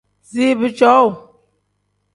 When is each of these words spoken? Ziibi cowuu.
Ziibi 0.29 0.69
cowuu. 0.77 1.15